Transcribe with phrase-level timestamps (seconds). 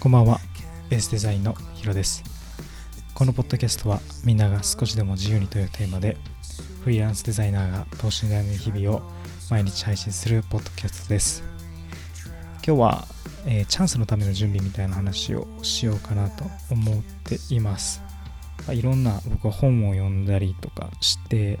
[0.00, 0.40] こんばんは。
[0.90, 2.24] ベースデザインのヒロです。
[3.14, 6.16] このポッドキャストはみんなが少しでも自由にというテーマで
[6.82, 9.02] フリーランスデザイナーが等身大の日々を
[9.48, 11.44] 毎日配信するポッドキャストです。
[12.66, 13.06] 今日は、
[13.46, 18.02] えー、チャンスのための準備みたいな話をしようかなと思っています。
[18.70, 21.60] いろんな僕は本を読んだりとかして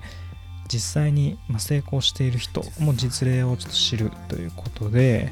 [0.66, 5.30] 実際に成功している人も実例をちょっと知るということで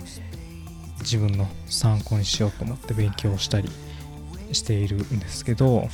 [1.01, 3.69] 自分の参考にしようと思って勉強したり
[4.53, 5.89] しているんですけど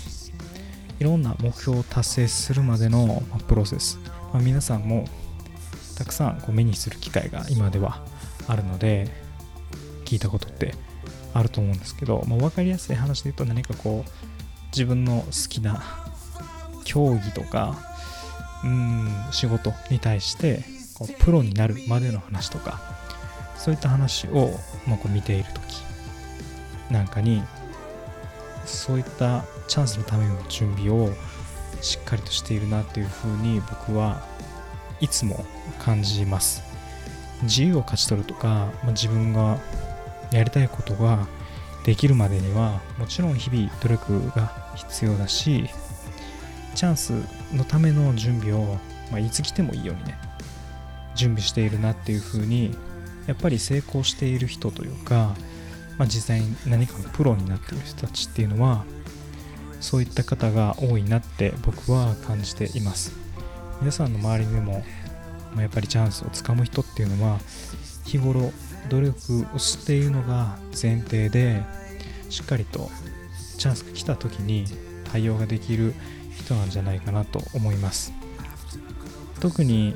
[0.99, 3.99] いろんな目標を達成するまでのプロセス、
[4.33, 5.07] まあ、皆さんも
[5.97, 8.05] たくさんこう目にする機会が今では
[8.49, 9.11] あるので
[10.05, 10.75] 聞いたことって
[11.35, 14.11] あると思うんですけど、まあ、分かりやすい話で言うと何かこう
[14.69, 15.83] 自分の好きな
[16.85, 17.79] 競技とか
[18.65, 20.65] うん仕事に対して
[20.95, 22.96] こうプロになるまでの話とか
[23.59, 24.51] そういった話を、
[24.87, 25.85] ま、こう見ている時。
[26.91, 27.43] なんかに
[28.65, 31.11] そういったチャンスのための準備を
[31.81, 34.23] しっかりとしているなっていうふうに僕は
[35.01, 35.45] いつも
[35.79, 36.63] 感じます。
[37.43, 39.59] 自由を勝ち取るとか、ま、自分が
[40.31, 41.27] やりたいことが
[41.85, 45.69] できるまでにはもちろん日々努力が必要だし
[46.75, 47.13] チャンス
[47.53, 48.79] のための準備を、
[49.11, 50.19] まあ、いつ来てもいいようにね
[51.15, 52.77] 準備しているなっていうふうに
[53.27, 55.35] やっぱり成功している人というか、
[55.99, 58.85] まあ、実際に何かのプロになっている人たちっていうのは
[59.81, 63.13] そういった方が多いなって僕は感じています。
[63.81, 64.85] 皆さんの周りでも、
[65.55, 67.39] ま、やっぱりチャンスをつかむ人っていうのは
[68.05, 68.53] 日頃
[68.89, 71.63] 努力をしているのが前提で
[72.31, 72.91] しっかりと
[73.59, 74.65] チャンスが来た時に
[75.13, 75.95] 対応ができる
[76.35, 78.13] 人なんじゃないかなと思います。
[79.41, 79.95] 特に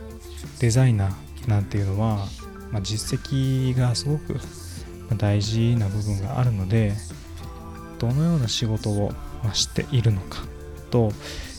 [0.58, 2.26] デザイナーなんていうのは、
[2.72, 4.38] まあ、実績がすごく
[5.16, 6.92] 大事な部分があるので
[7.98, 9.12] どのような仕事を
[9.52, 10.42] しているのか
[10.90, 11.12] と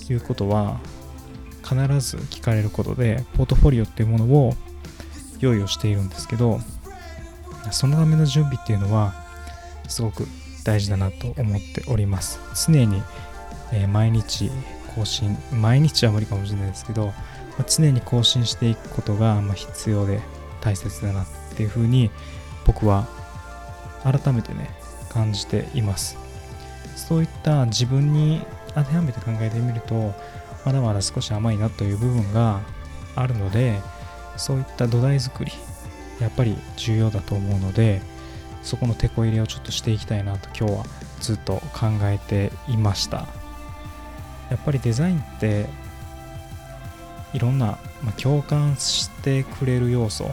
[0.09, 0.79] いうことは
[1.63, 4.53] 必ず聞かれることでポートフォリオっていうものを
[5.39, 6.59] 用意をしているんですけど
[7.71, 9.13] そのための準備っていうのは
[9.87, 10.25] すごく
[10.63, 12.39] 大事だなと思っております。
[12.67, 13.01] 常に、
[13.71, 14.51] え、毎日
[14.95, 17.13] 更新毎日は無理かもしれないですけど、
[17.57, 20.21] ま、常に更新していくことが、ま、必要で
[20.61, 22.11] 大切だなっていうふうに
[22.65, 23.07] 僕は
[24.03, 24.69] 改めてね
[25.09, 26.17] 感じています。
[26.95, 28.41] そういった自分に
[28.75, 30.13] 当てはめて考えてみると
[30.65, 32.61] まだまだ少し甘いなという部分が
[33.15, 33.79] あるので
[34.37, 35.51] そういった土台作り
[36.19, 38.01] やっぱり重要だと思うので
[38.63, 40.85] そこの手こ入れをちょっとしていきたいなと今日は
[41.19, 43.27] ずっと考えていました。
[44.49, 45.65] やっぱりデザインって
[47.33, 50.31] いろんな、まあ、共感してくれる要素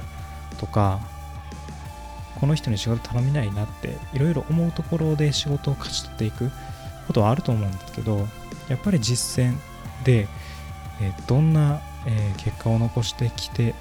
[0.59, 1.01] とか
[2.41, 6.51] この人に仕事頼みないなっていろいろ思うところで仕事を勝ち取っていく
[7.07, 8.27] ことはあると思うんですけど
[8.69, 9.57] やっぱり実践
[10.05, 10.29] で、
[11.01, 13.75] えどんな、え結果を残してきて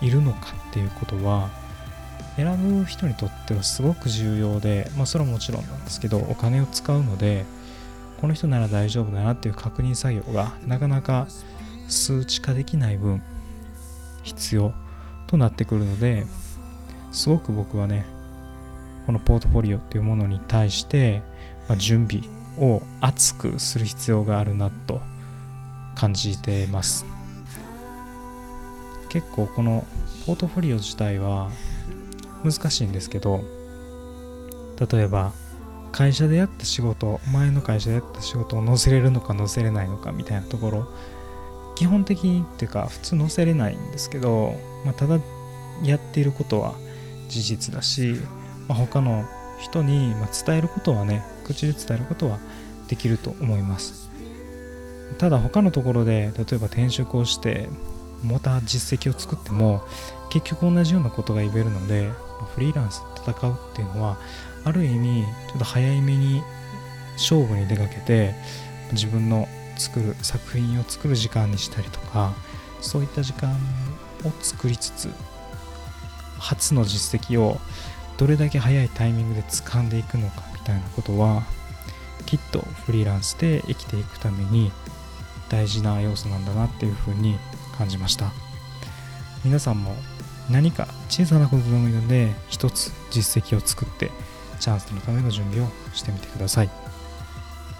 [0.00, 1.48] いるのかっていうことは
[2.36, 7.46] 選ぶ人にとってはすごく重要で、まあ、それはもちろんなんですけどお金を使うので
[8.20, 11.26] この人なら大丈夫だなっていう確認作業がなかなか
[11.88, 13.22] 数値化できない分
[14.22, 14.74] 必要
[15.26, 16.26] となってくるので
[17.12, 18.06] すごく僕はね
[19.06, 21.22] このポートフォリオっていうものに対して、
[21.68, 22.24] ま、準備
[22.58, 25.00] を熱くする必要があるなと
[25.94, 27.06] 感じてます。
[29.08, 29.86] 結構この
[30.26, 31.50] ポートフォリオ自体は
[32.44, 33.44] 難しいんですけど
[34.90, 35.32] 例えば
[35.92, 40.92] 会社でやった仕事前の会社でやった仕事を載せれるのか載せれないのかみたいなところ
[41.76, 44.54] 基本的にっていうか普通載せれないんですけど、
[44.84, 45.20] まあ、ただ
[45.84, 46.74] やっていることは
[47.28, 48.16] 事実だし、
[48.66, 49.24] まあ、他の
[49.60, 50.14] 人に
[50.46, 52.38] 伝えることはね口で伝えることは
[52.88, 54.10] できると思います。
[55.18, 57.68] ただ他のところで例えば転職をして
[58.24, 59.82] また実績を作っても
[60.30, 62.10] 結局同じようなことが言えるので
[62.54, 64.18] フリーランスで戦うっていうのは
[64.64, 66.42] ある意味ちょっと早めに
[67.12, 68.34] 勝負に出かけて
[68.92, 69.46] 自分の
[69.76, 72.32] 作る作品を作る時間にしたりとか
[72.80, 73.50] そういった時間
[74.24, 75.10] を作りつつ
[76.38, 77.58] 初の実績を
[78.18, 81.42] どれだけ早いタイミングで掴んでいくのかみたいなことは
[82.24, 84.72] きっとフリーランスで生きていくために
[85.48, 87.36] 大事な要素なんだなっていうふうに
[87.76, 88.32] 感じました
[89.44, 89.94] 皆さんも
[90.50, 94.10] 何か小さなことでもいいので一つ実績を作って
[94.60, 96.85] チャンスのための準備をしてみてください。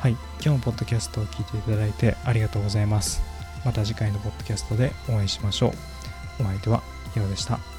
[0.06, 3.20] はい、今日もポッドキャストを聞いていただいてありがとうございます。
[3.64, 5.70] また次回のポッドキャストでお会いしましょ
[6.38, 6.42] う。
[6.44, 6.80] お相手は
[7.12, 7.75] ヒロでした。